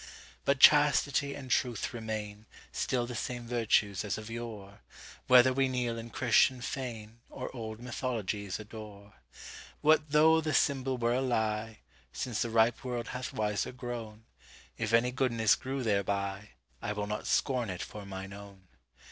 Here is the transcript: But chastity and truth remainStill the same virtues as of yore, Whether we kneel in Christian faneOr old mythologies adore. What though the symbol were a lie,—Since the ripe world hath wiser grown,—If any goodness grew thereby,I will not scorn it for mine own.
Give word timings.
But 0.45 0.59
chastity 0.59 1.35
and 1.35 1.51
truth 1.51 1.91
remainStill 1.93 3.07
the 3.07 3.13
same 3.13 3.45
virtues 3.47 4.03
as 4.03 4.17
of 4.17 4.31
yore, 4.31 4.81
Whether 5.27 5.53
we 5.53 5.67
kneel 5.67 5.99
in 5.99 6.09
Christian 6.09 6.59
faneOr 6.61 7.53
old 7.53 7.79
mythologies 7.79 8.59
adore. 8.59 9.13
What 9.81 10.09
though 10.09 10.41
the 10.41 10.55
symbol 10.55 10.97
were 10.97 11.13
a 11.13 11.21
lie,—Since 11.21 12.41
the 12.41 12.49
ripe 12.49 12.83
world 12.83 13.09
hath 13.09 13.31
wiser 13.31 13.71
grown,—If 13.71 14.91
any 14.91 15.11
goodness 15.11 15.53
grew 15.55 15.83
thereby,I 15.83 16.93
will 16.93 17.05
not 17.05 17.27
scorn 17.27 17.69
it 17.69 17.83
for 17.83 18.03
mine 18.03 18.33
own. 18.33 18.69